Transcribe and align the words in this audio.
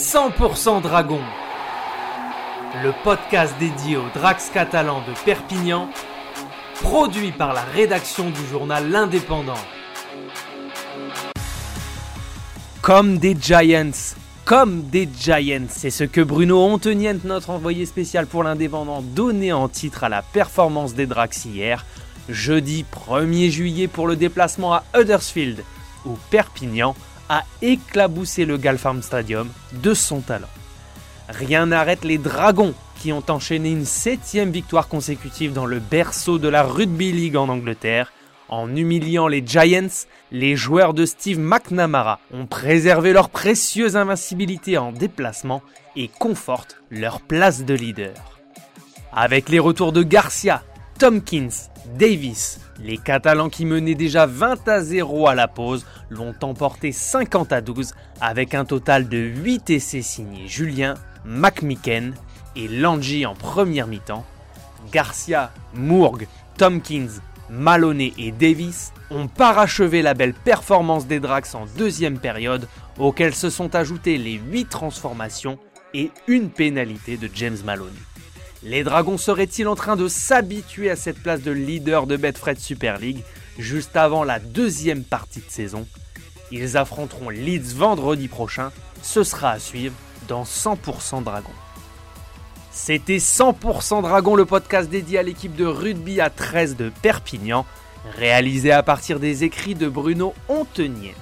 100% 0.00 0.80
Dragon, 0.80 1.20
le 2.82 2.94
podcast 3.04 3.54
dédié 3.60 3.98
aux 3.98 4.08
Drax 4.14 4.48
catalans 4.48 5.02
de 5.06 5.12
Perpignan, 5.26 5.90
produit 6.80 7.32
par 7.32 7.52
la 7.52 7.60
rédaction 7.60 8.30
du 8.30 8.46
journal 8.50 8.90
L'Indépendant. 8.90 9.60
Comme 12.80 13.18
des 13.18 13.36
Giants, 13.38 14.14
comme 14.46 14.84
des 14.84 15.06
Giants, 15.20 15.66
c'est 15.68 15.90
ce 15.90 16.04
que 16.04 16.22
Bruno 16.22 16.64
Ontenient, 16.64 17.20
notre 17.24 17.50
envoyé 17.50 17.84
spécial 17.84 18.26
pour 18.26 18.42
l'Indépendant, 18.42 19.02
donnait 19.02 19.52
en 19.52 19.68
titre 19.68 20.04
à 20.04 20.08
la 20.08 20.22
performance 20.22 20.94
des 20.94 21.06
Drax 21.06 21.44
hier, 21.44 21.84
jeudi 22.30 22.86
1er 23.06 23.50
juillet 23.50 23.86
pour 23.86 24.08
le 24.08 24.16
déplacement 24.16 24.72
à 24.72 24.82
Huddersfield, 24.96 25.62
où 26.06 26.16
Perpignan 26.30 26.96
a 27.30 27.44
éclaboussé 27.62 28.44
le 28.44 28.56
Galfarm 28.56 29.02
Stadium 29.02 29.48
de 29.72 29.94
son 29.94 30.20
talent. 30.20 30.48
Rien 31.28 31.66
n'arrête 31.66 32.04
les 32.04 32.18
Dragons 32.18 32.74
qui 32.98 33.12
ont 33.12 33.22
enchaîné 33.28 33.70
une 33.70 33.84
septième 33.84 34.50
victoire 34.50 34.88
consécutive 34.88 35.52
dans 35.52 35.64
le 35.64 35.78
berceau 35.78 36.38
de 36.38 36.48
la 36.48 36.64
Rugby 36.64 37.12
League 37.12 37.36
en 37.36 37.48
Angleterre. 37.48 38.12
En 38.48 38.74
humiliant 38.74 39.28
les 39.28 39.44
Giants, 39.46 40.06
les 40.32 40.56
joueurs 40.56 40.92
de 40.92 41.06
Steve 41.06 41.38
McNamara 41.38 42.18
ont 42.34 42.46
préservé 42.46 43.12
leur 43.12 43.30
précieuse 43.30 43.96
invincibilité 43.96 44.76
en 44.76 44.90
déplacement 44.90 45.62
et 45.94 46.08
confortent 46.08 46.82
leur 46.90 47.20
place 47.20 47.64
de 47.64 47.74
leader. 47.74 48.40
Avec 49.12 49.48
les 49.48 49.60
retours 49.60 49.92
de 49.92 50.02
Garcia, 50.02 50.64
Tompkins, 51.00 51.70
Davis, 51.98 52.60
les 52.78 52.98
Catalans 52.98 53.48
qui 53.48 53.64
menaient 53.64 53.94
déjà 53.94 54.26
20 54.26 54.68
à 54.68 54.82
0 54.82 55.28
à 55.28 55.34
la 55.34 55.48
pause 55.48 55.86
l'ont 56.10 56.34
emporté 56.42 56.92
50 56.92 57.54
à 57.54 57.62
12 57.62 57.94
avec 58.20 58.54
un 58.54 58.66
total 58.66 59.08
de 59.08 59.16
8 59.16 59.70
essais 59.70 60.02
signés 60.02 60.46
Julien, 60.46 60.92
McMicken 61.24 62.12
et 62.54 62.68
Langy 62.68 63.24
en 63.24 63.34
première 63.34 63.86
mi-temps. 63.86 64.26
Garcia, 64.92 65.52
Mourgue, 65.72 66.28
Tompkins, 66.58 67.22
Maloney 67.48 68.12
et 68.18 68.30
Davis 68.30 68.92
ont 69.10 69.26
parachevé 69.26 70.02
la 70.02 70.12
belle 70.12 70.34
performance 70.34 71.06
des 71.06 71.18
Drax 71.18 71.54
en 71.54 71.64
deuxième 71.78 72.18
période 72.18 72.68
auxquelles 72.98 73.34
se 73.34 73.48
sont 73.48 73.74
ajoutées 73.74 74.18
les 74.18 74.34
8 74.34 74.68
transformations 74.68 75.58
et 75.94 76.10
une 76.26 76.50
pénalité 76.50 77.16
de 77.16 77.30
James 77.32 77.56
Maloney. 77.64 78.09
Les 78.62 78.84
Dragons 78.84 79.16
seraient-ils 79.16 79.66
en 79.68 79.74
train 79.74 79.96
de 79.96 80.06
s'habituer 80.06 80.90
à 80.90 80.96
cette 80.96 81.22
place 81.22 81.40
de 81.40 81.50
leader 81.50 82.06
de 82.06 82.18
Betfred 82.18 82.58
Super 82.58 82.98
League 82.98 83.22
juste 83.58 83.96
avant 83.96 84.22
la 84.22 84.38
deuxième 84.38 85.02
partie 85.02 85.40
de 85.40 85.50
saison? 85.50 85.86
Ils 86.50 86.76
affronteront 86.76 87.30
Leeds 87.30 87.74
vendredi 87.74 88.28
prochain, 88.28 88.70
ce 89.02 89.24
sera 89.24 89.52
à 89.52 89.58
suivre 89.58 89.94
dans 90.28 90.44
100% 90.44 91.22
Dragons. 91.22 91.48
C'était 92.70 93.16
100% 93.16 94.02
Dragon, 94.02 94.36
le 94.36 94.44
podcast 94.44 94.90
dédié 94.90 95.18
à 95.18 95.22
l'équipe 95.22 95.56
de 95.56 95.64
rugby 95.64 96.20
à 96.20 96.28
13 96.28 96.76
de 96.76 96.92
Perpignan, 97.00 97.64
réalisé 98.16 98.72
à 98.72 98.82
partir 98.82 99.20
des 99.20 99.42
écrits 99.42 99.74
de 99.74 99.88
Bruno 99.88 100.34
Ontenier. 100.48 101.14